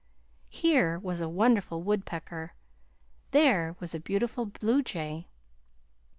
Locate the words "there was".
3.29-3.93